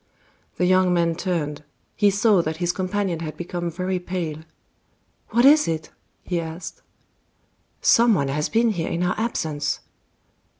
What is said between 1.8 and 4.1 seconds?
he saw that his companion had become very